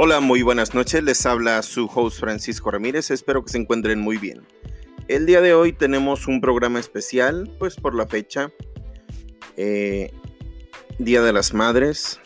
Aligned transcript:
Hola, 0.00 0.20
muy 0.20 0.42
buenas 0.42 0.74
noches. 0.74 1.02
Les 1.02 1.26
habla 1.26 1.60
su 1.60 1.90
host 1.92 2.20
Francisco 2.20 2.70
Ramírez. 2.70 3.10
Espero 3.10 3.44
que 3.44 3.50
se 3.50 3.58
encuentren 3.58 3.98
muy 3.98 4.16
bien. 4.16 4.46
El 5.08 5.26
día 5.26 5.40
de 5.40 5.54
hoy 5.54 5.72
tenemos 5.72 6.28
un 6.28 6.40
programa 6.40 6.78
especial, 6.78 7.52
pues 7.58 7.74
por 7.74 7.96
la 7.96 8.06
fecha, 8.06 8.52
eh, 9.56 10.12
Día 11.00 11.20
de 11.20 11.32
las 11.32 11.52
Madres. 11.52 12.20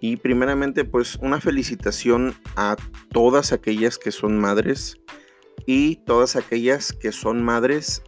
Y 0.00 0.18
primeramente, 0.18 0.84
pues 0.84 1.16
una 1.16 1.40
felicitación 1.40 2.34
a 2.56 2.76
todas 3.10 3.54
aquellas 3.54 3.96
que 3.96 4.12
son 4.12 4.38
madres 4.38 4.98
y 5.64 5.96
todas 6.04 6.36
aquellas 6.36 6.92
que 6.92 7.10
son 7.10 7.42
madres 7.42 8.02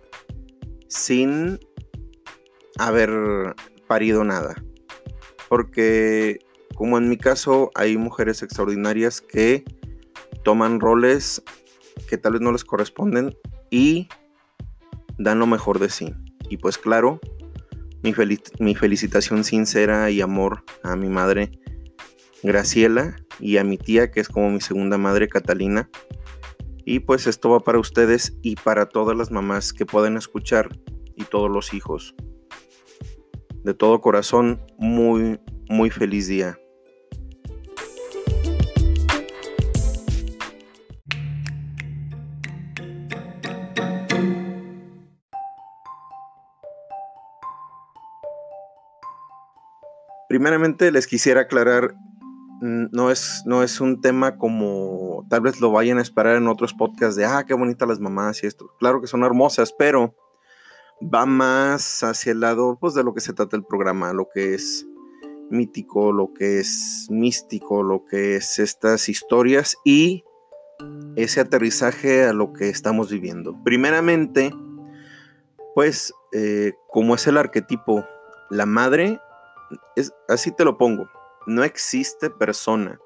sin 0.88 1.58
haber 2.76 3.54
parido 3.88 4.24
nada. 4.24 4.62
Porque 5.48 6.45
como 6.76 6.98
en 6.98 7.08
mi 7.08 7.16
caso, 7.16 7.70
hay 7.74 7.96
mujeres 7.96 8.42
extraordinarias 8.42 9.22
que 9.22 9.64
toman 10.44 10.78
roles 10.78 11.42
que 12.08 12.18
tal 12.18 12.34
vez 12.34 12.42
no 12.42 12.52
les 12.52 12.64
corresponden 12.64 13.34
y 13.70 14.08
dan 15.18 15.38
lo 15.38 15.46
mejor 15.46 15.78
de 15.78 15.88
sí. 15.88 16.14
Y 16.50 16.58
pues 16.58 16.76
claro, 16.76 17.18
mi, 18.02 18.14
mi 18.60 18.74
felicitación 18.74 19.42
sincera 19.42 20.10
y 20.10 20.20
amor 20.20 20.64
a 20.82 20.96
mi 20.96 21.08
madre 21.08 21.50
Graciela 22.42 23.16
y 23.40 23.56
a 23.56 23.64
mi 23.64 23.78
tía, 23.78 24.10
que 24.10 24.20
es 24.20 24.28
como 24.28 24.50
mi 24.50 24.60
segunda 24.60 24.98
madre 24.98 25.28
Catalina. 25.28 25.88
Y 26.84 27.00
pues 27.00 27.26
esto 27.26 27.50
va 27.50 27.60
para 27.60 27.78
ustedes 27.78 28.36
y 28.42 28.54
para 28.54 28.86
todas 28.86 29.16
las 29.16 29.30
mamás 29.30 29.72
que 29.72 29.86
pueden 29.86 30.16
escuchar 30.16 30.68
y 31.16 31.24
todos 31.24 31.50
los 31.50 31.72
hijos. 31.74 32.14
De 33.64 33.72
todo 33.72 34.00
corazón, 34.00 34.60
muy, 34.78 35.40
muy 35.68 35.90
feliz 35.90 36.28
día. 36.28 36.58
Primeramente 50.28 50.90
les 50.90 51.06
quisiera 51.06 51.42
aclarar, 51.42 51.94
mm, 52.60 52.86
no 52.92 53.10
es, 53.10 53.42
no 53.46 53.62
es 53.62 53.80
un 53.80 54.00
tema 54.00 54.36
como 54.36 55.26
tal 55.28 55.40
vez 55.40 55.60
lo 55.60 55.70
vayan 55.70 55.98
a 55.98 56.02
esperar 56.02 56.36
en 56.36 56.48
otros 56.48 56.74
podcasts 56.74 57.16
de, 57.16 57.24
ah, 57.24 57.44
qué 57.46 57.54
bonitas 57.54 57.88
las 57.88 58.00
mamás 58.00 58.42
y 58.42 58.46
esto. 58.46 58.70
Claro 58.78 59.00
que 59.00 59.06
son 59.06 59.24
hermosas, 59.24 59.74
pero 59.76 60.14
va 61.02 61.26
más 61.26 62.02
hacia 62.02 62.32
el 62.32 62.40
lado 62.40 62.78
pues, 62.80 62.94
de 62.94 63.04
lo 63.04 63.14
que 63.14 63.20
se 63.20 63.32
trata 63.32 63.56
el 63.56 63.64
programa, 63.64 64.12
lo 64.12 64.28
que 64.32 64.54
es 64.54 64.86
mítico, 65.50 66.12
lo 66.12 66.32
que 66.32 66.58
es 66.58 67.06
místico, 67.10 67.82
lo 67.82 68.04
que 68.04 68.36
es 68.36 68.58
estas 68.58 69.08
historias 69.08 69.76
y 69.84 70.24
ese 71.14 71.40
aterrizaje 71.40 72.24
a 72.24 72.32
lo 72.32 72.52
que 72.52 72.68
estamos 72.68 73.10
viviendo. 73.10 73.56
Primeramente, 73.64 74.52
pues 75.74 76.12
eh, 76.32 76.74
como 76.88 77.14
es 77.14 77.26
el 77.26 77.36
arquetipo, 77.36 78.04
la 78.50 78.66
madre 78.66 79.20
es, 79.96 80.12
así 80.28 80.50
te 80.50 80.64
lo 80.64 80.78
pongo, 80.78 81.08
no 81.46 81.64
existe 81.64 82.30
persona 82.30 82.98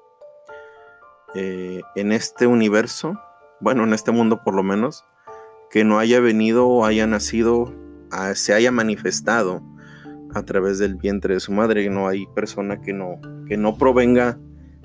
eh, 1.35 1.81
en 1.95 2.11
este 2.11 2.47
universo, 2.47 3.19
bueno, 3.59 3.83
en 3.83 3.93
este 3.93 4.11
mundo 4.11 4.43
por 4.43 4.53
lo 4.53 4.63
menos, 4.63 5.05
que 5.69 5.83
no 5.83 5.99
haya 5.99 6.19
venido 6.19 6.67
o 6.67 6.85
haya 6.85 7.07
nacido, 7.07 7.73
se 8.33 8.53
haya 8.53 8.71
manifestado 8.71 9.61
a 10.33 10.43
través 10.43 10.79
del 10.79 10.95
vientre 10.95 11.35
de 11.35 11.39
su 11.39 11.53
madre. 11.53 11.89
No 11.89 12.07
hay 12.07 12.25
persona 12.35 12.81
que 12.81 12.91
no, 12.91 13.19
que 13.47 13.55
no 13.55 13.77
provenga 13.77 14.37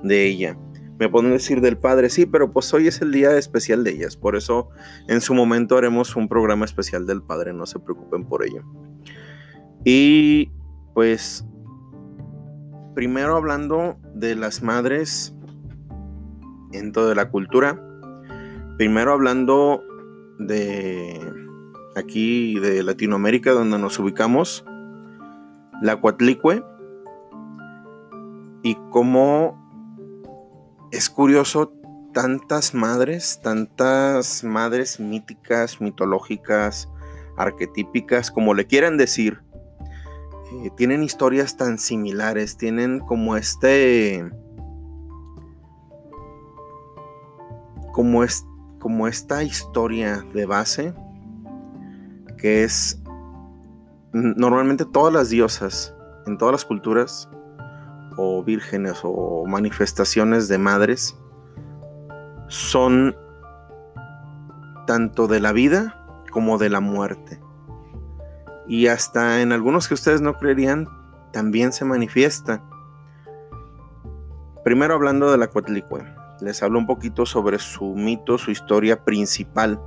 de 0.03 0.27
ella. 0.27 0.57
Me 0.99 1.09
pueden 1.09 1.33
decir 1.33 1.61
del 1.61 1.77
padre, 1.77 2.09
sí, 2.09 2.25
pero 2.25 2.53
pues 2.53 2.73
hoy 2.73 2.87
es 2.87 3.03
el 3.03 3.13
día 3.13 3.37
especial 3.37 3.85
de 3.85 3.91
ellas. 3.91 4.17
Por 4.17 4.37
eso 4.37 4.71
en 5.09 5.21
su 5.21 5.35
momento 5.35 5.77
haremos 5.77 6.17
un 6.17 6.29
programa 6.29 6.65
especial 6.65 7.07
del 7.07 7.23
padre, 7.23 7.53
no 7.53 7.67
se 7.67 7.81
preocupen 7.81 8.25
por 8.25 8.45
ello. 8.45 8.63
Y 9.85 10.53
pues 10.95 11.45
primero 12.97 13.37
hablando 13.37 13.99
de 14.15 14.35
las 14.35 14.63
madres 14.63 15.37
en 16.73 16.93
toda 16.93 17.15
la 17.15 17.29
cultura. 17.29 17.79
Primero 18.79 19.13
hablando 19.13 19.85
de 20.39 21.21
aquí 21.95 22.59
de 22.59 22.83
Latinoamérica 22.83 23.53
donde 23.53 23.79
nos 23.79 23.99
ubicamos. 23.99 24.65
La 25.83 25.97
Cuatlicue. 26.01 26.65
Y 28.63 28.77
cómo 28.89 29.63
es 30.91 31.11
curioso 31.11 31.75
tantas 32.15 32.75
madres, 32.75 33.41
tantas 33.43 34.43
madres 34.43 35.01
míticas, 35.01 35.83
mitológicas, 35.83 36.89
arquetípicas, 37.37 38.31
como 38.31 38.55
le 38.55 38.67
quieran 38.67 38.97
decir, 38.97 39.43
eh, 40.53 40.71
tienen 40.77 41.03
historias 41.03 41.57
tan 41.57 41.79
similares, 41.79 42.57
tienen 42.57 43.01
como 43.01 43.37
este... 43.37 44.31
Como, 47.93 48.23
es, 48.25 48.45
como 48.79 49.09
esta 49.09 49.43
historia 49.43 50.23
de 50.35 50.45
base 50.45 50.95
que 52.37 52.63
es 52.63 53.01
normalmente 54.13 54.85
todas 54.85 55.13
las 55.13 55.31
diosas 55.31 55.95
en 56.27 56.37
todas 56.37 56.53
las 56.53 56.65
culturas 56.65 57.29
o 58.19 58.43
vírgenes 58.43 59.01
o 59.03 59.45
manifestaciones 59.47 60.49
de 60.49 60.59
madres 60.59 61.17
son 62.49 63.17
tanto 64.87 65.27
de 65.27 65.41
la 65.41 65.53
vida 65.53 66.23
como 66.31 66.59
de 66.59 66.69
la 66.71 66.81
muerte 66.81 67.41
y 68.69 68.89
hasta 68.89 69.43
en 69.43 69.53
algunos 69.53 69.89
que 69.89 69.95
ustedes 69.95 70.21
no 70.21 70.35
creerían, 70.35 70.89
también 71.33 71.73
se 71.73 71.85
manifiesta. 71.85 72.63
Primero 74.65 74.95
hablando 74.95 75.31
de 75.31 75.39
la 75.39 75.49
Cuatlicue, 75.49 76.05
les 76.41 76.63
hablo 76.63 76.79
un 76.79 76.87
poquito 76.87 77.27
sobre 77.27 77.59
su 77.59 77.95
mito, 77.95 78.39
su 78.39 78.51
historia 78.51 79.05
principal, 79.05 79.81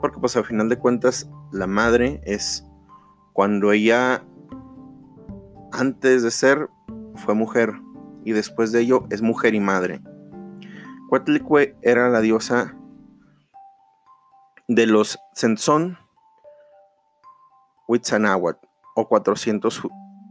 porque 0.00 0.20
pues 0.20 0.36
al 0.36 0.44
final 0.44 0.68
de 0.68 0.78
cuentas 0.78 1.28
la 1.50 1.66
madre 1.66 2.20
es 2.24 2.64
cuando 3.32 3.72
ella 3.72 4.24
antes 5.72 6.22
de 6.22 6.30
ser 6.30 6.68
fue 7.16 7.34
mujer 7.34 7.72
y 8.24 8.32
después 8.32 8.72
de 8.72 8.80
ello 8.80 9.06
es 9.10 9.22
mujer 9.22 9.54
y 9.54 9.60
madre. 9.60 10.00
Cuatlicue 11.08 11.76
era 11.82 12.08
la 12.08 12.20
diosa 12.20 12.74
de 14.68 14.86
los 14.86 15.18
Sensón, 15.34 15.98
O 18.94 19.08
400 19.08 19.82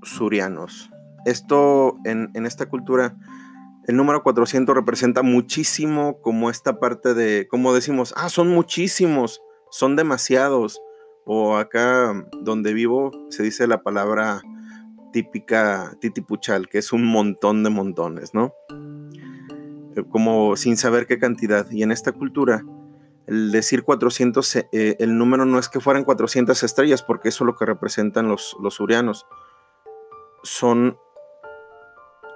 surianos. 0.03 0.91
Esto 1.25 1.97
en, 2.06 2.31
esta 2.45 2.68
cultura, 2.68 3.15
el 3.88 3.95
número 3.95 4.24
400 4.24 4.75
representa 4.75 5.21
muchísimo 5.21 6.19
como 6.21 6.50
esta 6.50 6.80
parte 6.80 7.13
de, 7.13 7.47
como 7.50 7.74
decimos, 7.74 8.13
ah, 8.18 8.30
son 8.30 8.50
muchísimos, 8.50 9.41
son 9.69 9.95
demasiados. 9.95 10.81
O 11.25 11.56
acá 11.57 12.27
donde 12.41 12.74
vivo 12.74 13.12
se 13.30 13.44
dice 13.44 13.68
la 13.68 13.83
palabra 13.83 14.41
típica 15.13 15.95
titipuchal, 16.00 16.68
que 16.68 16.80
es 16.80 16.91
un 16.94 17.06
montón 17.06 17.63
de 17.63 17.69
montones, 17.69 18.33
¿no? 18.33 18.53
Eh, 19.95 20.03
como 20.09 20.56
sin 20.56 20.77
saber 20.77 21.06
qué 21.06 21.19
cantidad. 21.19 21.69
Y 21.69 21.83
en 21.83 21.91
esta 21.91 22.12
cultura, 22.12 22.63
el 23.31 23.50
decir 23.50 23.83
400, 23.83 24.56
eh, 24.57 24.98
el 25.00 25.18
número 25.18 25.45
no 25.45 25.57
es 25.57 25.69
que 25.69 25.80
fueran 25.80 26.04
400 26.04 26.63
estrellas, 26.63 27.01
porque 27.01 27.30
eso 27.30 27.45
es 27.45 27.45
lo 27.45 27.56
que 27.56 27.66
representan 27.66 28.28
los, 28.28 28.57
los 28.62 28.81
urianos. 28.81 29.25
Son, 30.44 30.98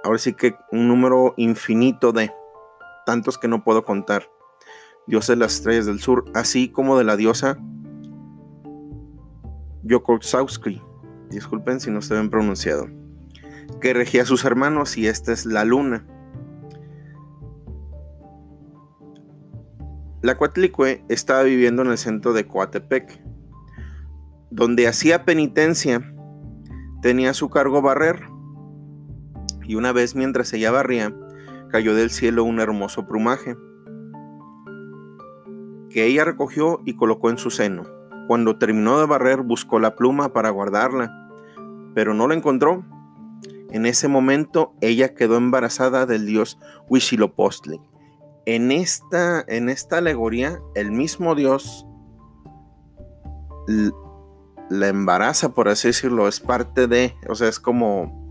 ahora 0.02 0.16
sí 0.16 0.32
que 0.32 0.56
un 0.72 0.88
número 0.88 1.34
infinito 1.36 2.12
de, 2.12 2.32
tantos 3.04 3.36
que 3.36 3.46
no 3.46 3.62
puedo 3.62 3.84
contar. 3.84 4.30
Dios 5.06 5.26
de 5.26 5.36
las 5.36 5.56
estrellas 5.56 5.84
del 5.84 6.00
sur, 6.00 6.24
así 6.32 6.70
como 6.70 6.96
de 6.96 7.04
la 7.04 7.16
diosa 7.16 7.58
Yokotsauski. 9.82 10.80
Disculpen 11.28 11.78
si 11.78 11.90
no 11.90 12.00
se 12.00 12.14
ven 12.14 12.30
pronunciado. 12.30 12.88
que 13.82 13.92
regía 13.92 14.22
a 14.22 14.26
sus 14.26 14.46
hermanos 14.46 14.96
y 14.96 15.08
esta 15.08 15.34
es 15.34 15.44
la 15.44 15.66
luna. 15.66 16.06
La 20.26 20.36
Coatlicue 20.36 21.04
estaba 21.08 21.44
viviendo 21.44 21.82
en 21.82 21.88
el 21.88 21.98
centro 21.98 22.32
de 22.32 22.48
Coatepec, 22.48 23.22
donde 24.50 24.88
hacía 24.88 25.24
penitencia, 25.24 26.02
tenía 27.00 27.32
su 27.32 27.48
cargo 27.48 27.80
barrer, 27.80 28.24
y 29.62 29.76
una 29.76 29.92
vez 29.92 30.16
mientras 30.16 30.52
ella 30.52 30.72
barría, 30.72 31.14
cayó 31.70 31.94
del 31.94 32.10
cielo 32.10 32.42
un 32.42 32.58
hermoso 32.58 33.06
plumaje, 33.06 33.54
que 35.90 36.06
ella 36.06 36.24
recogió 36.24 36.80
y 36.84 36.96
colocó 36.96 37.30
en 37.30 37.38
su 37.38 37.52
seno. 37.52 37.84
Cuando 38.26 38.58
terminó 38.58 38.98
de 38.98 39.06
barrer, 39.06 39.42
buscó 39.42 39.78
la 39.78 39.94
pluma 39.94 40.32
para 40.32 40.50
guardarla, 40.50 41.30
pero 41.94 42.14
no 42.14 42.26
la 42.26 42.34
encontró. 42.34 42.84
En 43.70 43.86
ese 43.86 44.08
momento, 44.08 44.74
ella 44.80 45.14
quedó 45.14 45.36
embarazada 45.36 46.04
del 46.04 46.26
dios 46.26 46.58
Huitzilopochtli. 46.88 47.80
En 48.46 48.72
esta, 48.72 49.44
en 49.48 49.68
esta 49.68 49.98
alegoría, 49.98 50.60
el 50.74 50.92
mismo 50.92 51.34
dios 51.34 51.86
la 54.68 54.88
embaraza, 54.88 55.50
por 55.54 55.68
así 55.68 55.88
decirlo, 55.88 56.28
es 56.28 56.40
parte 56.40 56.86
de, 56.86 57.14
o 57.28 57.34
sea, 57.34 57.48
es 57.48 57.60
como, 57.60 58.26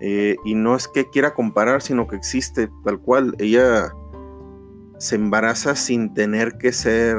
eh, 0.00 0.36
y 0.44 0.54
no 0.54 0.74
es 0.74 0.88
que 0.88 1.08
quiera 1.10 1.34
comparar, 1.34 1.82
sino 1.82 2.06
que 2.06 2.16
existe 2.16 2.68
tal 2.84 3.00
cual, 3.00 3.34
ella 3.38 3.92
se 4.98 5.16
embaraza 5.16 5.76
sin 5.76 6.14
tener 6.14 6.58
que 6.58 6.72
ser, 6.72 7.16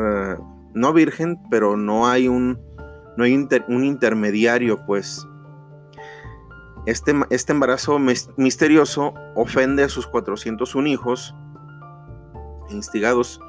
no 0.74 0.94
virgen, 0.94 1.40
pero 1.50 1.78
no 1.78 2.08
hay 2.08 2.28
un, 2.28 2.60
no 3.18 3.24
hay 3.24 3.48
un 3.68 3.84
intermediario, 3.84 4.86
pues. 4.86 5.28
Este, 6.86 7.14
este 7.32 7.52
embarazo 7.52 8.00
misterioso 8.38 9.14
ofende 9.36 9.84
a 9.84 9.90
sus 9.90 10.08
401 10.08 10.88
hijos, 10.88 11.36
instigados 12.70 13.40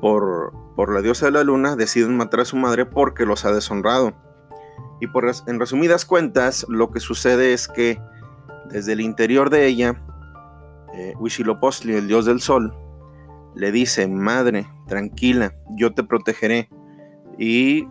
por, 0.00 0.52
por 0.76 0.92
la 0.92 1.02
diosa 1.02 1.26
de 1.26 1.32
la 1.32 1.44
luna, 1.44 1.76
deciden 1.76 2.16
matar 2.16 2.40
a 2.40 2.44
su 2.44 2.56
madre 2.56 2.86
porque 2.86 3.26
los 3.26 3.44
ha 3.44 3.52
deshonrado. 3.52 4.14
Y 5.00 5.08
por, 5.08 5.30
en 5.46 5.60
resumidas 5.60 6.04
cuentas, 6.04 6.66
lo 6.68 6.90
que 6.90 7.00
sucede 7.00 7.52
es 7.52 7.68
que 7.68 8.00
desde 8.70 8.92
el 8.92 9.00
interior 9.00 9.50
de 9.50 9.66
ella, 9.66 10.02
eh, 10.94 11.14
el 11.84 12.08
dios 12.08 12.24
del 12.24 12.40
sol, 12.40 12.74
le 13.54 13.72
dice, 13.72 14.06
madre, 14.06 14.66
tranquila, 14.86 15.54
yo 15.76 15.94
te 15.94 16.02
protegeré. 16.02 16.68
Y 17.38 17.88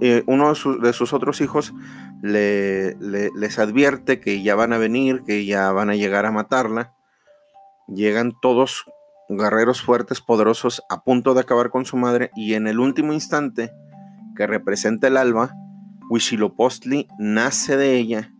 eh, 0.00 0.22
uno 0.26 0.48
de 0.48 0.92
sus, 0.92 1.12
otros 1.12 1.40
hijos 1.40 1.74
le, 2.22 2.96
les 2.96 3.58
advierte 3.58 4.20
que 4.20 4.42
ya 4.42 4.54
van 4.54 4.72
a 4.72 4.78
venir, 4.78 5.22
que 5.24 5.46
ya 5.46 5.72
van 5.72 5.90
a 5.90 5.94
llegar 5.94 6.26
a 6.26 6.32
matarla. 6.32 6.94
Llegan 7.92 8.32
todos 8.40 8.84
guerreros 9.28 9.82
fuertes, 9.82 10.20
poderosos, 10.20 10.82
a 10.88 11.02
punto 11.02 11.34
de 11.34 11.40
acabar 11.40 11.70
con 11.70 11.84
su 11.84 11.96
madre, 11.96 12.30
y 12.36 12.54
en 12.54 12.66
el 12.66 12.78
último 12.78 13.12
instante 13.12 13.72
que 14.36 14.46
representa 14.46 15.08
el 15.08 15.16
alba, 15.16 15.52
Huitzilopochtli 16.08 17.08
nace 17.18 17.76
de 17.76 17.96
ella, 17.96 18.32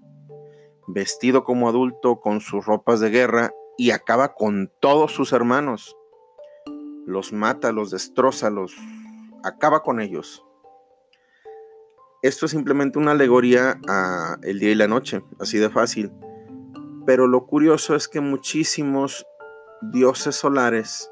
vestido 0.87 1.45
como 1.45 1.69
adulto 1.69 2.21
con 2.21 2.41
sus 2.41 2.65
ropas 2.65 3.01
de 3.01 3.11
guerra, 3.11 3.51
y 3.77 3.91
acaba 3.93 4.35
con 4.35 4.71
todos 4.81 5.13
sus 5.13 5.33
hermanos. 5.33 5.97
Los 7.07 7.33
mata, 7.33 7.73
los 7.73 7.91
destroza, 7.91 8.51
los 8.51 8.77
acaba 9.43 9.83
con 9.83 10.01
ellos. 10.01 10.45
Esto 12.23 12.47
es 12.47 12.53
simplemente 12.53 12.99
una 12.99 13.13
alegoría 13.13 13.81
a 13.89 14.37
el 14.43 14.61
día 14.61 14.71
y 14.71 14.75
la 14.75 14.87
noche, 14.87 15.23
así 15.41 15.59
de 15.59 15.71
fácil. 15.71 16.13
Pero 17.07 17.27
lo 17.27 17.47
curioso 17.47 17.97
es 17.97 18.07
que 18.07 18.21
muchísimos 18.21 19.27
dioses 19.81 20.37
solares 20.37 21.11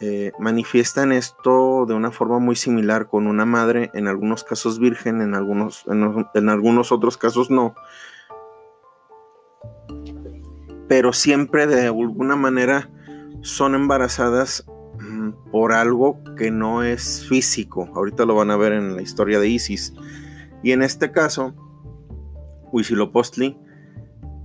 eh, 0.00 0.32
manifiestan 0.40 1.12
esto 1.12 1.86
de 1.86 1.94
una 1.94 2.10
forma 2.10 2.40
muy 2.40 2.56
similar 2.56 3.06
con 3.06 3.28
una 3.28 3.44
madre, 3.44 3.90
en 3.94 4.08
algunos 4.08 4.42
casos 4.42 4.80
virgen, 4.80 5.20
en 5.22 5.34
algunos, 5.34 5.84
en, 5.86 6.48
algunos 6.48 6.90
otros 6.90 7.16
casos 7.16 7.48
no. 7.48 7.74
Pero 10.88 11.12
siempre 11.12 11.66
de 11.66 11.86
alguna 11.86 12.34
manera 12.34 12.90
son 13.42 13.74
embarazadas 13.76 14.66
mm, 15.00 15.50
por 15.52 15.72
algo 15.72 16.18
que 16.36 16.50
no 16.50 16.82
es 16.82 17.24
físico. 17.28 17.88
Ahorita 17.94 18.24
lo 18.24 18.34
van 18.34 18.50
a 18.50 18.56
ver 18.56 18.72
en 18.72 18.96
la 18.96 19.02
historia 19.02 19.38
de 19.38 19.48
Isis. 19.48 19.94
Y 20.62 20.72
en 20.72 20.82
este 20.82 21.12
caso, 21.12 21.54
Huitzilopochtli, 22.72 23.56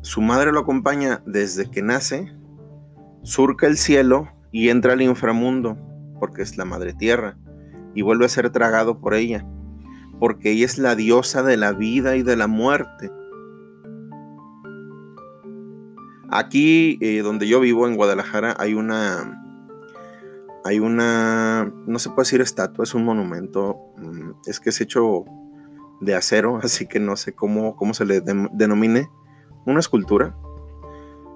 su 0.04 0.22
madre 0.22 0.52
lo 0.52 0.60
acompaña 0.60 1.24
desde 1.26 1.70
que 1.72 1.82
nace 1.82 2.39
surca 3.24 3.68
el 3.68 3.78
cielo 3.78 4.30
y 4.52 4.70
entra 4.70 4.94
al 4.94 5.02
inframundo, 5.02 5.78
porque 6.20 6.42
es 6.42 6.58
la 6.58 6.66
madre 6.66 6.94
tierra, 6.94 7.38
y 7.94 8.02
vuelve 8.02 8.26
a 8.26 8.30
ser 8.30 8.50
tragado 8.50 9.00
por 9.00 9.14
ella, 9.14 9.46
porque 10.20 10.52
ella 10.52 10.66
es 10.66 10.78
la 10.78 10.96
diosa 10.96 11.44
de 11.44 11.58
la 11.58 11.72
vida 11.72 12.16
y 12.16 12.24
de 12.24 12.36
la 12.36 12.48
muerte. 12.48 13.12
Aquí 16.32 16.98
eh, 17.02 17.22
donde 17.22 17.48
yo 17.48 17.60
vivo, 17.60 17.88
en 17.88 17.96
Guadalajara, 17.96 18.56
hay 18.60 18.76
una, 18.76 19.44
hay 20.64 20.80
una, 20.80 21.74
no 21.88 22.00
se 22.00 22.10
puede 22.10 22.26
decir 22.26 22.42
estatua, 22.42 22.84
es 22.84 22.94
un 22.94 23.04
monumento, 23.04 23.78
mm, 23.98 24.32
es 24.46 24.60
que 24.60 24.70
es 24.70 24.80
hecho 24.82 25.26
de 26.02 26.16
acero, 26.16 26.60
así 26.64 26.88
que 26.88 27.00
no 27.00 27.16
sé 27.16 27.34
cómo, 27.34 27.76
cómo 27.76 27.94
se 27.94 28.06
le 28.06 28.22
denomine, 28.22 29.10
una 29.66 29.80
escultura 29.80 30.36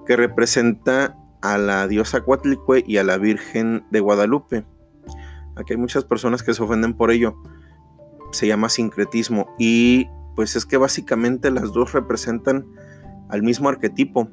que 0.06 0.16
representa 0.16 1.16
a 1.44 1.58
la 1.58 1.86
diosa 1.86 2.22
Cuatlicue 2.22 2.82
y 2.86 2.96
a 2.96 3.04
la 3.04 3.18
Virgen 3.18 3.84
de 3.90 4.00
Guadalupe. 4.00 4.64
Aquí 5.56 5.74
hay 5.74 5.76
muchas 5.76 6.02
personas 6.02 6.42
que 6.42 6.54
se 6.54 6.62
ofenden 6.62 6.94
por 6.94 7.10
ello. 7.10 7.36
Se 8.32 8.46
llama 8.46 8.70
sincretismo 8.70 9.54
y 9.58 10.08
pues 10.34 10.56
es 10.56 10.64
que 10.64 10.78
básicamente 10.78 11.50
las 11.50 11.74
dos 11.74 11.92
representan 11.92 12.66
al 13.28 13.42
mismo 13.42 13.68
arquetipo. 13.68 14.30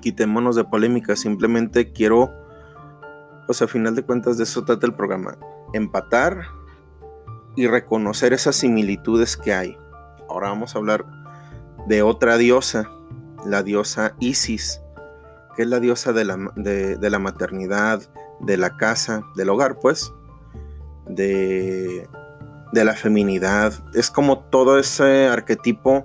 Quitémonos 0.00 0.56
de 0.56 0.64
polémica, 0.64 1.14
simplemente 1.14 1.92
quiero, 1.92 2.32
pues 3.46 3.62
a 3.62 3.68
final 3.68 3.94
de 3.94 4.02
cuentas 4.02 4.38
de 4.38 4.42
eso 4.42 4.64
trata 4.64 4.86
el 4.86 4.94
programa, 4.94 5.38
empatar 5.72 6.46
y 7.54 7.68
reconocer 7.68 8.32
esas 8.32 8.56
similitudes 8.56 9.36
que 9.36 9.54
hay. 9.54 9.78
Ahora 10.28 10.48
vamos 10.48 10.74
a 10.74 10.78
hablar 10.78 11.06
de 11.86 12.02
otra 12.02 12.38
diosa, 12.38 12.90
la 13.44 13.62
diosa 13.62 14.16
Isis 14.18 14.82
que 15.56 15.62
es 15.62 15.68
la 15.68 15.80
diosa 15.80 16.12
de 16.12 16.24
la, 16.24 16.36
de, 16.56 17.10
la 17.10 17.18
maternidad, 17.18 18.02
de 18.40 18.56
la 18.58 18.76
casa, 18.76 19.24
del 19.34 19.48
hogar, 19.48 19.78
pues, 19.80 20.12
de, 21.08 22.06
de 22.72 22.84
la 22.84 22.94
feminidad. 22.94 23.72
Es 23.94 24.10
como 24.10 24.40
todo 24.50 24.78
ese 24.78 25.26
arquetipo 25.26 26.04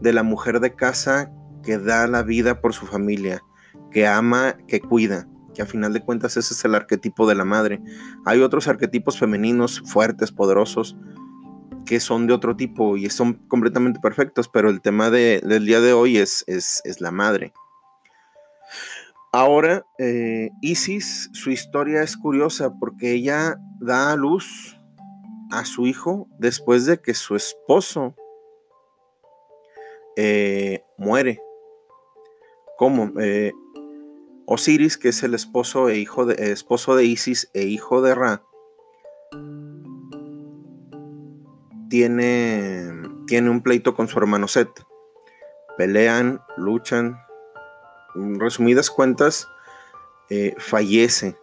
de 0.00 0.12
la 0.12 0.22
mujer 0.22 0.60
de 0.60 0.74
casa 0.74 1.32
que 1.62 1.78
da 1.78 2.06
la 2.06 2.22
vida 2.22 2.60
por 2.60 2.72
su 2.72 2.86
familia, 2.86 3.42
que 3.90 4.06
ama, 4.06 4.56
que 4.68 4.80
cuida, 4.80 5.26
que 5.54 5.62
a 5.62 5.66
final 5.66 5.92
de 5.92 6.00
cuentas 6.00 6.36
ese 6.36 6.54
es 6.54 6.64
el 6.64 6.74
arquetipo 6.74 7.26
de 7.26 7.34
la 7.34 7.44
madre. 7.44 7.82
Hay 8.24 8.40
otros 8.42 8.68
arquetipos 8.68 9.18
femeninos 9.18 9.82
fuertes, 9.86 10.30
poderosos, 10.30 10.96
que 11.84 12.00
son 12.00 12.26
de 12.26 12.32
otro 12.32 12.56
tipo 12.56 12.96
y 12.96 13.10
son 13.10 13.34
completamente 13.48 14.00
perfectos, 14.00 14.48
pero 14.48 14.70
el 14.70 14.80
tema 14.80 15.10
del 15.10 15.66
día 15.66 15.80
de 15.80 15.92
hoy 15.92 16.16
es, 16.18 16.44
es, 16.46 16.80
es 16.84 17.00
la 17.00 17.10
madre. 17.10 17.52
Ahora, 19.36 19.84
eh, 19.98 20.50
Isis, 20.60 21.28
su 21.32 21.50
historia 21.50 22.04
es 22.04 22.16
curiosa 22.16 22.72
porque 22.78 23.14
ella 23.14 23.56
da 23.80 24.12
a 24.12 24.16
luz 24.16 24.78
a 25.50 25.64
su 25.64 25.88
hijo 25.88 26.28
después 26.38 26.86
de 26.86 27.00
que 27.00 27.14
su 27.14 27.34
esposo 27.34 28.14
eh, 30.14 30.84
muere. 30.98 31.40
¿Cómo? 32.78 33.10
Eh, 33.20 33.50
Osiris, 34.46 34.96
que 34.96 35.08
es 35.08 35.24
el 35.24 35.34
esposo, 35.34 35.88
e 35.88 35.98
hijo 35.98 36.26
de, 36.26 36.52
esposo 36.52 36.94
de 36.94 37.04
Isis 37.04 37.50
e 37.54 37.64
hijo 37.64 38.02
de 38.02 38.14
Ra, 38.14 38.44
tiene, 41.90 42.88
tiene 43.26 43.50
un 43.50 43.64
pleito 43.64 43.96
con 43.96 44.06
su 44.06 44.16
hermano 44.16 44.46
Set. 44.46 44.70
Pelean, 45.76 46.40
luchan, 46.56 47.18
resumidas 48.14 48.90
cuentas, 48.90 49.48
eh, 50.30 50.54
fallece 50.58 51.36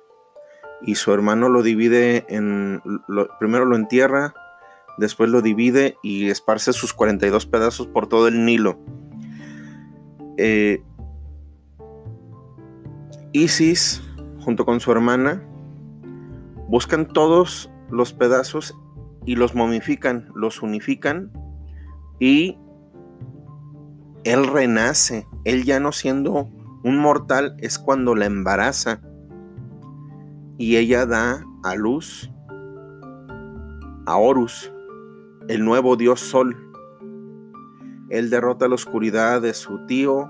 y 0.81 0.95
su 0.95 1.13
hermano 1.13 1.49
lo 1.49 1.61
divide 1.61 2.25
en, 2.29 2.81
primero 3.39 3.65
lo 3.65 3.75
entierra, 3.75 4.33
después 4.97 5.29
lo 5.29 5.41
divide 5.41 5.97
y 6.01 6.29
esparce 6.29 6.73
sus 6.73 6.93
42 6.93 7.45
pedazos 7.45 7.87
por 7.87 8.07
todo 8.07 8.27
el 8.27 8.45
Nilo. 8.45 8.79
Eh, 10.37 10.83
Isis, 13.31 14.01
junto 14.39 14.65
con 14.65 14.79
su 14.79 14.91
hermana, 14.91 15.43
buscan 16.67 17.07
todos 17.07 17.69
los 17.89 18.13
pedazos 18.13 18.75
y 19.25 19.35
los 19.35 19.53
momifican, 19.53 20.31
los 20.33 20.63
unifican 20.63 21.31
Y 22.19 22.57
él 24.23 24.47
renace, 24.47 25.27
él 25.43 25.63
ya 25.63 25.79
no 25.79 25.91
siendo 25.91 26.49
un 26.83 26.97
mortal 26.97 27.55
es 27.59 27.77
cuando 27.77 28.15
la 28.15 28.25
embaraza 28.25 29.01
y 30.57 30.77
ella 30.77 31.05
da 31.05 31.45
a 31.63 31.75
luz 31.75 32.31
a 34.05 34.17
Horus, 34.17 34.73
el 35.47 35.63
nuevo 35.63 35.95
dios 35.95 36.19
Sol. 36.19 36.57
Él 38.09 38.29
derrota 38.29 38.67
la 38.67 38.75
oscuridad 38.75 39.41
de 39.41 39.53
su 39.53 39.85
tío 39.85 40.29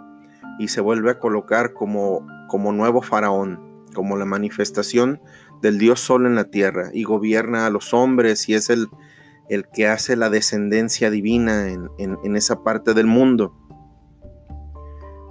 y 0.60 0.68
se 0.68 0.82
vuelve 0.82 1.12
a 1.12 1.20
colocar 1.20 1.74
como, 1.74 2.28
como 2.48 2.74
nuevo 2.74 3.02
faraón, 3.02 3.86
como 3.96 4.18
la 4.18 4.26
manifestación 4.26 5.22
del 5.62 5.80
dios 5.80 6.02
Sol 6.02 6.26
en 6.26 6.36
la 6.36 6.46
tierra 6.46 6.90
y 6.94 7.04
gobierna 7.04 7.66
a 7.66 7.70
los 7.70 7.94
hombres 7.94 8.50
y 8.50 8.56
es 8.56 8.70
el, 8.70 8.88
el 9.50 9.68
que 9.70 9.88
hace 9.88 10.16
la 10.16 10.30
descendencia 10.30 11.10
divina 11.10 11.70
en, 11.70 11.90
en 11.98 12.36
esa 12.36 12.62
parte 12.64 12.94
del 12.94 13.08
mundo. 13.08 13.56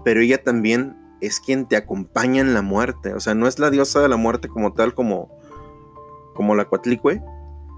Pero 0.03 0.21
ella 0.21 0.43
también 0.43 1.00
es 1.21 1.41
quien 1.41 1.67
te 1.67 1.77
acompaña 1.77 2.41
en 2.41 2.55
la 2.55 2.63
muerte. 2.63 3.15
O 3.15 3.21
sea, 3.21 3.35
no 3.35 3.47
es 3.47 3.59
la 3.59 3.71
diosa 3.71 4.01
de 4.01 4.09
la 4.09 4.17
muerte 4.17 4.49
como 4.49 4.73
tal, 4.73 4.95
como, 4.95 5.31
como 6.35 6.55
la 6.55 6.67
Cuatlicue, 6.67 7.23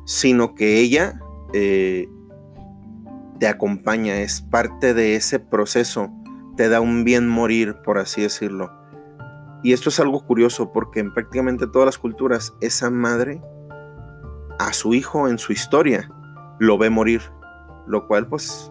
sino 0.04 0.54
que 0.54 0.78
ella 0.78 1.20
eh, 1.52 2.08
te 3.38 3.48
acompaña, 3.48 4.20
es 4.20 4.40
parte 4.40 4.94
de 4.94 5.16
ese 5.16 5.40
proceso, 5.40 6.10
te 6.56 6.68
da 6.68 6.80
un 6.80 7.04
bien 7.04 7.28
morir, 7.28 7.76
por 7.84 7.98
así 7.98 8.22
decirlo. 8.22 8.70
Y 9.62 9.72
esto 9.72 9.90
es 9.90 10.00
algo 10.00 10.24
curioso 10.26 10.72
porque 10.72 11.00
en 11.00 11.14
prácticamente 11.14 11.66
todas 11.66 11.86
las 11.86 11.98
culturas, 11.98 12.54
esa 12.60 12.90
madre 12.90 13.40
a 14.58 14.72
su 14.72 14.94
hijo 14.94 15.28
en 15.28 15.38
su 15.38 15.52
historia 15.52 16.10
lo 16.58 16.78
ve 16.78 16.90
morir, 16.90 17.22
lo 17.86 18.06
cual 18.06 18.28
pues 18.28 18.70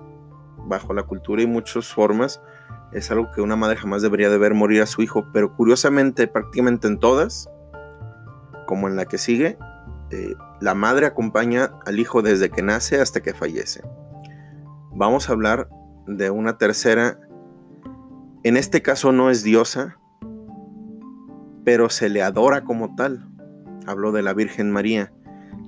bajo 0.68 0.94
la 0.94 1.04
cultura 1.04 1.42
y 1.42 1.48
muchas 1.48 1.88
formas 1.88 2.42
es 2.92 3.10
algo 3.12 3.32
que 3.32 3.42
una 3.42 3.56
madre 3.56 3.78
jamás 3.78 4.02
debería 4.02 4.30
de 4.30 4.38
ver 4.38 4.54
morir 4.54 4.82
a 4.82 4.86
su 4.86 5.02
hijo, 5.02 5.26
pero 5.32 5.56
curiosamente 5.56 6.28
prácticamente 6.28 6.88
en 6.88 7.00
todas, 7.00 7.50
como 8.68 8.88
en 8.88 8.96
la 8.96 9.06
que 9.06 9.18
sigue, 9.18 9.58
eh, 10.12 10.36
la 10.60 10.74
madre 10.74 11.06
acompaña 11.06 11.72
al 11.86 12.00
hijo 12.00 12.22
desde 12.22 12.50
que 12.50 12.62
nace 12.62 13.00
hasta 13.00 13.22
que 13.22 13.34
fallece. 13.34 13.82
Vamos 14.94 15.30
a 15.30 15.34
hablar 15.34 15.70
de 16.06 16.30
una 16.30 16.58
tercera, 16.58 17.20
en 18.44 18.58
este 18.58 18.82
caso 18.82 19.12
no 19.12 19.30
es 19.30 19.44
diosa, 19.44 19.98
pero 21.64 21.90
se 21.90 22.10
le 22.10 22.22
adora 22.22 22.64
como 22.64 22.96
tal. 22.96 23.28
Hablo 23.88 24.12
de 24.12 24.22
la 24.22 24.34
Virgen 24.34 24.72
María, 24.72 25.14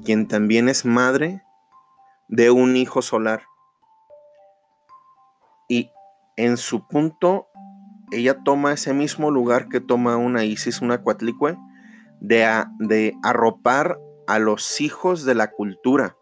quien 0.03 0.27
también 0.27 0.67
es 0.67 0.85
madre 0.85 1.41
de 2.27 2.51
un 2.51 2.75
hijo 2.75 3.01
solar. 3.01 3.43
Y 5.69 5.89
en 6.35 6.57
su 6.57 6.87
punto, 6.87 7.47
ella 8.11 8.43
toma 8.43 8.73
ese 8.73 8.93
mismo 8.93 9.31
lugar 9.31 9.69
que 9.69 9.79
toma 9.79 10.17
una 10.17 10.45
Isis, 10.45 10.81
una 10.81 11.01
Cuatlicue, 11.01 11.57
de, 12.19 12.47
de 12.79 13.15
arropar 13.23 13.99
a 14.27 14.39
los 14.39 14.81
hijos 14.81 15.25
de 15.25 15.35
la 15.35 15.51
cultura. 15.51 16.17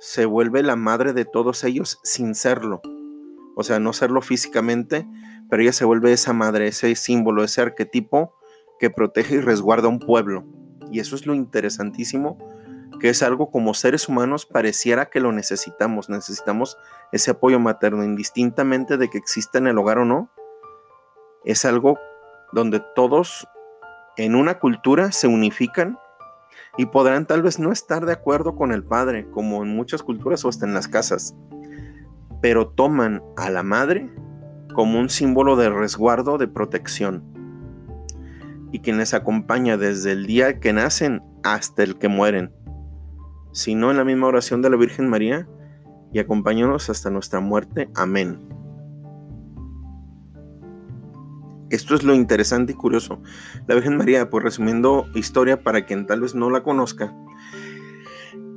Se 0.00 0.24
vuelve 0.24 0.62
la 0.62 0.76
madre 0.76 1.12
de 1.12 1.24
todos 1.24 1.64
ellos 1.64 2.00
sin 2.04 2.34
serlo. 2.34 2.80
O 3.56 3.62
sea, 3.64 3.80
no 3.80 3.92
serlo 3.92 4.22
físicamente, 4.22 5.06
pero 5.50 5.62
ella 5.62 5.72
se 5.72 5.84
vuelve 5.84 6.12
esa 6.12 6.32
madre, 6.32 6.68
ese 6.68 6.94
símbolo, 6.94 7.42
ese 7.42 7.60
arquetipo 7.60 8.34
que 8.78 8.90
protege 8.90 9.36
y 9.36 9.40
resguarda 9.40 9.88
un 9.88 9.98
pueblo. 9.98 10.44
Y 10.92 11.00
eso 11.00 11.16
es 11.16 11.26
lo 11.26 11.34
interesantísimo 11.34 12.38
que 12.98 13.08
es 13.08 13.22
algo 13.22 13.50
como 13.50 13.74
seres 13.74 14.08
humanos 14.08 14.46
pareciera 14.46 15.10
que 15.10 15.20
lo 15.20 15.32
necesitamos, 15.32 16.08
necesitamos 16.08 16.76
ese 17.12 17.30
apoyo 17.30 17.60
materno, 17.60 18.04
indistintamente 18.04 18.96
de 18.96 19.08
que 19.08 19.18
exista 19.18 19.58
en 19.58 19.66
el 19.68 19.78
hogar 19.78 19.98
o 19.98 20.04
no, 20.04 20.30
es 21.44 21.64
algo 21.64 21.98
donde 22.52 22.82
todos 22.94 23.46
en 24.16 24.34
una 24.34 24.58
cultura 24.58 25.12
se 25.12 25.28
unifican 25.28 25.98
y 26.76 26.86
podrán 26.86 27.26
tal 27.26 27.42
vez 27.42 27.58
no 27.58 27.72
estar 27.72 28.04
de 28.04 28.12
acuerdo 28.12 28.56
con 28.56 28.72
el 28.72 28.84
padre, 28.84 29.28
como 29.30 29.62
en 29.62 29.74
muchas 29.74 30.02
culturas 30.02 30.44
o 30.44 30.48
hasta 30.48 30.66
en 30.66 30.74
las 30.74 30.88
casas, 30.88 31.34
pero 32.40 32.68
toman 32.68 33.22
a 33.36 33.50
la 33.50 33.62
madre 33.62 34.10
como 34.74 34.98
un 34.98 35.08
símbolo 35.08 35.56
de 35.56 35.70
resguardo, 35.70 36.38
de 36.38 36.48
protección, 36.48 37.24
y 38.70 38.80
quien 38.80 38.98
les 38.98 39.14
acompaña 39.14 39.76
desde 39.76 40.12
el 40.12 40.26
día 40.26 40.60
que 40.60 40.72
nacen 40.72 41.22
hasta 41.42 41.82
el 41.82 41.98
que 41.98 42.08
mueren 42.08 42.52
sino 43.52 43.90
en 43.90 43.96
la 43.96 44.04
misma 44.04 44.26
oración 44.26 44.62
de 44.62 44.70
la 44.70 44.76
Virgen 44.76 45.08
María, 45.08 45.48
y 46.12 46.18
acompáñanos 46.18 46.88
hasta 46.90 47.10
nuestra 47.10 47.40
muerte. 47.40 47.90
Amén. 47.94 48.38
Esto 51.70 51.94
es 51.94 52.02
lo 52.02 52.14
interesante 52.14 52.72
y 52.72 52.74
curioso. 52.74 53.20
La 53.66 53.74
Virgen 53.74 53.98
María, 53.98 54.30
pues 54.30 54.42
resumiendo 54.42 55.06
historia 55.14 55.62
para 55.62 55.84
quien 55.84 56.06
tal 56.06 56.22
vez 56.22 56.34
no 56.34 56.48
la 56.48 56.62
conozca, 56.62 57.14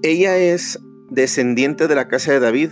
ella 0.02 0.38
es 0.38 0.80
descendiente 1.10 1.88
de 1.88 1.96
la 1.96 2.08
casa 2.08 2.32
de 2.32 2.40
David, 2.40 2.70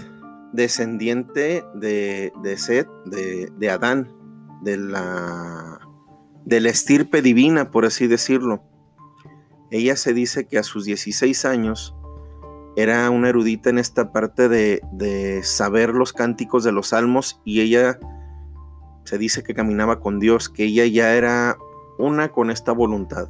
descendiente 0.53 1.63
de, 1.75 2.31
de 2.41 2.57
Seth, 2.57 2.87
de, 3.05 3.51
de 3.57 3.69
Adán, 3.69 4.13
de 4.61 4.77
la, 4.77 5.79
de 6.45 6.61
la 6.61 6.69
estirpe 6.69 7.21
divina, 7.21 7.69
por 7.69 7.85
así 7.85 8.07
decirlo. 8.07 8.63
Ella 9.71 9.95
se 9.97 10.13
dice 10.13 10.47
que 10.47 10.57
a 10.57 10.63
sus 10.63 10.85
16 10.85 11.45
años 11.45 11.95
era 12.81 13.09
una 13.09 13.27
erudita 13.27 13.69
en 13.69 13.77
esta 13.77 14.13
parte 14.13 14.47
de, 14.47 15.41
saber 15.43 15.89
los 15.93 16.13
cánticos 16.13 16.63
de 16.63 16.71
los 16.71 16.87
salmos 16.87 17.41
y 17.43 17.59
ella 17.59 17.99
se 19.03 19.17
dice 19.17 19.43
que 19.43 19.53
caminaba 19.53 19.99
con 19.99 20.19
Dios, 20.19 20.47
que 20.47 20.63
ella 20.63 20.85
ya 20.85 21.13
era 21.13 21.57
una 21.97 22.29
con 22.29 22.49
esta 22.49 22.71
voluntad. 22.71 23.27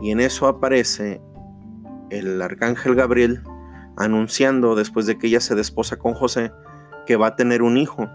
Y 0.00 0.12
en 0.12 0.20
eso 0.20 0.46
aparece 0.46 1.20
el 2.08 2.40
arcángel 2.40 2.94
Gabriel 2.94 3.42
anunciando 3.98 4.76
después 4.76 5.04
de 5.04 5.18
que 5.18 5.26
ella 5.26 5.40
se 5.40 5.54
desposa 5.54 5.98
con 5.98 6.14
José 6.14 6.52
que 7.04 7.16
va 7.16 7.28
a 7.28 7.36
tener 7.36 7.60
un 7.60 7.76
hijo. 7.76 8.08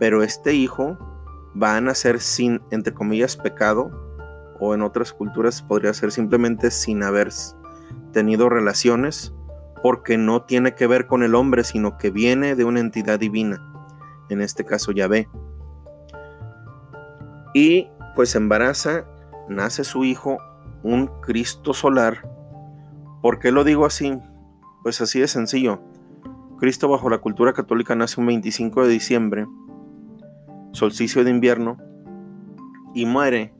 Pero 0.00 0.24
este 0.24 0.54
hijo 0.54 0.98
va 1.60 1.76
a 1.76 1.80
nacer 1.80 2.18
sin, 2.18 2.60
entre 2.72 2.92
comillas, 2.92 3.36
pecado, 3.36 3.90
o 4.58 4.74
en 4.74 4.82
otras 4.82 5.12
culturas 5.12 5.62
podría 5.62 5.94
ser 5.94 6.10
simplemente 6.10 6.72
sin 6.72 7.04
haber 7.04 7.30
tenido 8.12 8.48
relaciones 8.48 9.34
porque 9.82 10.18
no 10.18 10.42
tiene 10.42 10.74
que 10.74 10.86
ver 10.86 11.06
con 11.06 11.22
el 11.22 11.34
hombre, 11.34 11.64
sino 11.64 11.98
que 11.98 12.10
viene 12.10 12.54
de 12.54 12.64
una 12.64 12.80
entidad 12.80 13.18
divina, 13.18 13.62
en 14.28 14.40
este 14.40 14.64
caso 14.64 14.92
Yahvé. 14.92 15.28
Y 17.54 17.88
pues 18.14 18.34
embaraza, 18.34 19.04
nace 19.48 19.84
su 19.84 20.04
hijo, 20.04 20.38
un 20.82 21.06
Cristo 21.20 21.72
solar. 21.74 22.28
¿Por 23.22 23.38
qué 23.38 23.52
lo 23.52 23.64
digo 23.64 23.86
así? 23.86 24.18
Pues 24.82 25.00
así 25.00 25.20
de 25.20 25.28
sencillo. 25.28 25.80
Cristo 26.58 26.88
bajo 26.88 27.10
la 27.10 27.18
cultura 27.18 27.52
católica 27.52 27.94
nace 27.94 28.20
un 28.20 28.26
25 28.26 28.84
de 28.84 28.88
diciembre, 28.88 29.46
solsticio 30.72 31.22
de 31.22 31.30
invierno, 31.30 31.76
y 32.94 33.04
muere 33.04 33.52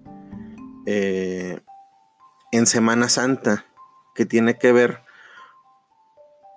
eh, 0.87 1.61
en 2.53 2.67
Semana 2.67 3.09
Santa, 3.09 3.67
que 4.17 4.27
tiene 4.27 4.59
que 4.59 4.73
ver 4.73 5.03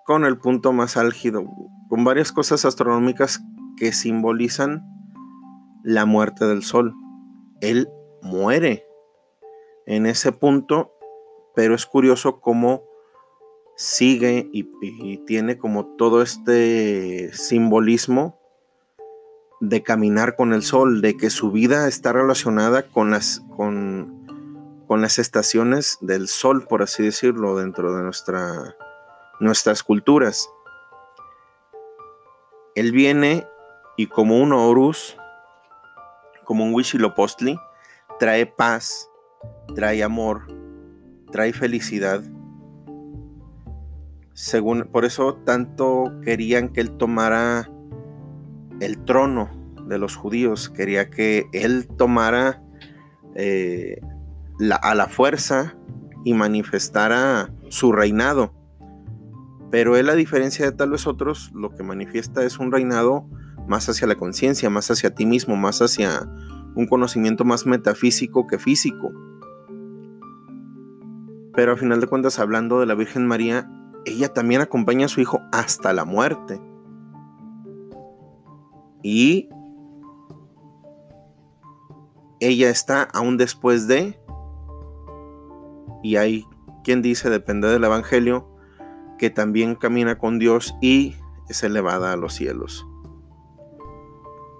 con 0.06 0.26
el 0.26 0.40
punto 0.40 0.74
más 0.74 0.98
álgido, 0.98 1.46
con 1.88 2.04
varias 2.04 2.32
cosas 2.32 2.66
astronómicas 2.66 3.42
que 3.78 3.94
simbolizan 3.94 4.84
la 5.84 6.06
muerte 6.06 6.46
del 6.46 6.64
Sol. 6.64 6.96
Él 7.62 7.90
muere 8.22 8.86
en 9.86 10.06
ese 10.06 10.32
punto, 10.32 10.94
pero 11.56 11.76
es 11.76 11.86
curioso 11.86 12.42
cómo 12.42 12.84
sigue 13.76 14.50
y, 14.52 14.66
tiene 15.26 15.58
como 15.58 15.96
todo 15.96 16.22
este 16.22 17.32
simbolismo 17.34 18.38
de 19.62 19.84
caminar 19.84 20.36
con 20.36 20.54
el 20.54 20.64
sol, 20.64 21.02
de 21.02 21.16
que 21.16 21.30
su 21.30 21.52
vida 21.52 21.88
está 21.88 22.12
relacionada 22.12 22.84
con 22.84 23.12
las 23.12 23.42
con 23.56 24.19
con 24.90 25.04
las 25.04 25.20
estaciones 25.20 26.00
del 26.02 26.28
sol, 26.28 26.66
por 26.68 26.82
así 26.82 27.04
decirlo, 27.04 27.56
dentro 27.56 27.96
de 27.96 28.02
nuestra, 28.02 28.76
nuestras 29.40 29.84
culturas. 29.84 30.50
Él 32.74 32.92
viene 32.92 33.46
y 33.98 34.08
como 34.08 34.40
un 34.40 34.52
Horus, 34.52 35.16
como 36.44 36.64
un 36.64 36.74
Huitzilopochtli, 36.74 37.56
trae 38.18 38.48
paz, 38.48 39.08
trae 39.76 40.02
amor, 40.02 40.48
trae 41.32 41.54
felicidad. 41.54 42.24
Según, 44.34 44.90
por 44.92 45.06
eso 45.06 45.36
tanto 45.46 46.12
querían 46.24 46.70
que 46.70 46.82
él 46.82 46.98
tomara 46.98 47.70
el 48.80 49.06
trono 49.06 49.52
de 49.86 50.00
los 50.00 50.16
judíos, 50.16 50.68
quería 50.68 51.12
que 51.12 51.46
él 51.54 51.88
tomara 51.96 52.64
eh, 53.36 54.02
a 54.82 54.96
la 54.96 55.08
fuerza 55.08 55.76
y 56.26 56.34
manifestara 56.34 57.52
su 57.70 57.92
reinado. 57.92 58.54
Pero 59.72 59.96
él, 59.96 60.10
a 60.10 60.16
diferencia 60.16 60.66
de 60.66 60.72
tal 60.72 60.92
vez 60.92 61.08
otros, 61.08 61.52
lo 61.54 61.70
que 61.76 61.84
manifiesta 61.84 62.44
es 62.44 62.60
un 62.60 62.72
reinado 62.72 63.28
más 63.68 63.88
hacia 63.88 64.08
la 64.08 64.16
conciencia, 64.16 64.70
más 64.70 64.90
hacia 64.90 65.14
ti 65.14 65.26
mismo, 65.26 65.56
más 65.56 65.82
hacia 65.82 66.28
un 66.76 66.88
conocimiento 66.88 67.46
más 67.46 67.66
metafísico 67.66 68.48
que 68.48 68.58
físico. 68.58 69.12
Pero 71.54 71.74
a 71.74 71.78
final 71.78 72.02
de 72.02 72.08
cuentas, 72.08 72.40
hablando 72.40 72.80
de 72.80 72.86
la 72.86 72.96
Virgen 72.96 73.28
María, 73.28 73.70
ella 74.06 74.34
también 74.34 74.62
acompaña 74.62 75.06
a 75.06 75.10
su 75.10 75.22
hijo 75.22 75.42
hasta 75.52 75.94
la 75.94 76.06
muerte. 76.06 76.62
Y 79.04 79.50
ella 82.40 82.70
está 82.70 83.04
aún 83.04 83.38
después 83.38 83.88
de, 83.88 84.19
y 86.02 86.16
hay 86.16 86.46
quien 86.84 87.02
dice, 87.02 87.30
depende 87.30 87.68
del 87.68 87.84
Evangelio, 87.84 88.48
que 89.18 89.30
también 89.30 89.76
camina 89.76 90.18
con 90.18 90.40
Dios 90.40 90.76
y 90.82 91.16
es 91.50 91.64
elevada 91.64 92.14
a 92.14 92.16
los 92.16 92.34
cielos. 92.34 92.88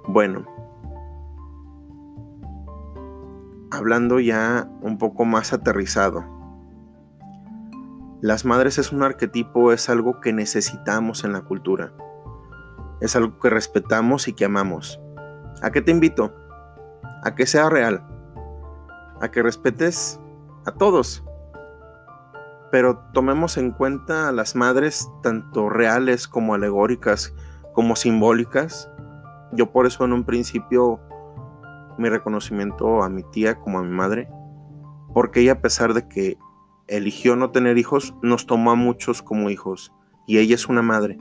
Bueno, 0.08 0.46
hablando 3.72 4.20
ya 4.20 4.70
un 4.82 4.98
poco 4.98 5.26
más 5.26 5.54
aterrizado, 5.54 6.26
las 8.22 8.44
madres 8.44 8.78
es 8.78 8.92
un 8.92 9.02
arquetipo, 9.02 9.72
es 9.72 9.90
algo 9.90 10.20
que 10.20 10.34
necesitamos 10.34 11.24
en 11.24 11.32
la 11.32 11.44
cultura, 11.44 11.94
es 13.00 13.16
algo 13.16 13.40
que 13.40 13.50
respetamos 13.50 14.28
y 14.28 14.34
que 14.34 14.44
amamos. 14.44 15.00
¿A 15.62 15.72
qué 15.72 15.82
te 15.82 15.92
invito? 15.92 16.36
A 17.24 17.36
que 17.36 17.46
sea 17.46 17.70
real, 17.70 18.06
a 19.22 19.32
que 19.32 19.42
respetes 19.42 20.20
a 20.66 20.72
todos, 20.72 21.24
pero 22.72 23.00
tomemos 23.14 23.58
en 23.58 23.72
cuenta 23.72 24.30
a 24.30 24.32
las 24.32 24.56
madres 24.56 25.10
tanto 25.24 25.70
reales 25.70 26.28
como 26.28 26.54
alegóricas 26.54 27.34
como 27.74 27.96
simbólicas. 27.96 28.90
Yo 29.54 29.72
por 29.72 29.86
eso 29.86 30.06
en 30.06 30.14
un 30.14 30.26
principio 30.26 31.00
mi 31.98 32.10
reconocimiento 32.10 33.04
a 33.04 33.10
mi 33.10 33.24
tía 33.24 33.60
como 33.60 33.80
a 33.80 33.84
mi 33.84 33.90
madre, 33.90 34.30
porque 35.14 35.42
ella 35.42 35.54
a 35.54 35.62
pesar 35.62 35.94
de 35.94 36.08
que 36.08 36.38
eligió 36.88 37.36
no 37.36 37.52
tener 37.52 37.78
hijos, 37.78 38.16
nos 38.22 38.46
tomó 38.46 38.72
a 38.72 38.76
muchos 38.76 39.22
como 39.22 39.50
hijos 39.50 39.94
y 40.28 40.38
ella 40.38 40.56
es 40.56 40.68
una 40.68 40.82
madre. 40.82 41.18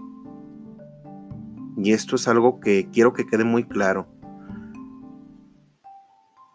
Y 1.77 1.93
esto 1.93 2.17
es 2.17 2.27
algo 2.29 2.61
que 2.61 2.89
quiero 2.91 3.13
que 3.13 3.27
quede 3.27 3.45
muy 3.45 3.65
claro. 3.65 4.09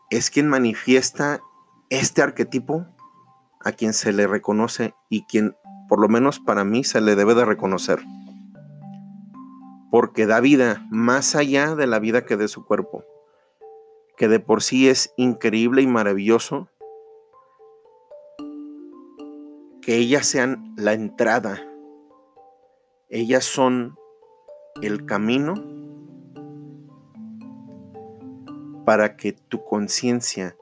Es 0.10 0.30
quien 0.30 0.48
manifiesta 0.48 1.42
este 1.90 2.22
arquetipo 2.22 2.86
a 3.64 3.72
quien 3.72 3.94
se 3.94 4.14
le 4.14 4.28
reconoce 4.28 4.94
y 5.10 5.26
quien, 5.26 5.56
por 5.88 6.00
lo 6.00 6.10
menos 6.10 6.40
para 6.40 6.64
mí, 6.64 6.84
se 6.84 7.02
le 7.02 7.16
debe 7.16 7.36
de 7.36 7.46
reconocer. 7.46 8.00
Porque 9.92 10.26
da 10.26 10.40
vida 10.40 10.86
más 10.90 11.36
allá 11.36 11.76
de 11.76 11.88
la 11.88 12.00
vida 12.00 12.26
que 12.26 12.36
de 12.36 12.48
su 12.48 12.66
cuerpo, 12.66 13.04
que 14.18 14.28
de 14.28 14.40
por 14.40 14.62
sí 14.62 14.90
es 14.90 15.14
increíble 15.18 15.82
y 15.82 15.88
maravilloso 15.88 16.70
que 19.82 19.98
ellas 19.98 20.26
sean 20.26 20.74
la 20.78 20.94
entrada, 20.94 21.62
ellas 23.10 23.44
son 23.44 23.96
el 24.82 25.06
camino 25.06 25.56
para 28.86 29.16
que 29.16 29.34
tu 29.34 29.64
conciencia 29.64 30.56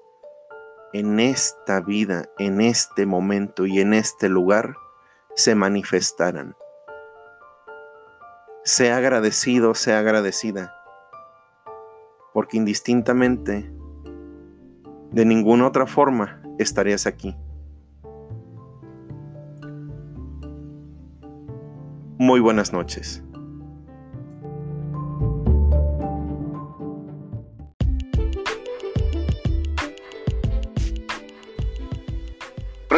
en 0.94 1.20
esta 1.20 1.80
vida, 1.82 2.30
en 2.38 2.62
este 2.62 3.06
momento 3.06 3.66
y 3.66 3.80
en 3.80 3.94
este 3.94 4.30
lugar 4.30 4.76
se 5.36 5.56
manifestaran. 5.56 6.56
Sea 8.64 8.98
agradecido, 8.98 9.74
sea 9.74 10.00
agradecida, 10.00 10.74
porque 12.34 12.58
indistintamente, 12.58 13.72
de 15.12 15.25
ninguna 15.25 15.68
otra 15.68 15.88
forma 15.88 16.42
estarías 16.60 17.08
aquí. 17.08 17.36
Muy 22.18 22.40
buenas 22.40 22.72
noches. 22.72 23.24